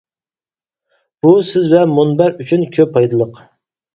بۇ 1.25 1.33
سىز 1.51 1.67
ۋە 1.75 1.83
مۇنبەر 1.93 2.41
ئۈچۈن 2.45 2.65
كۆپ 2.79 2.95
پايدىلىق. 2.97 3.41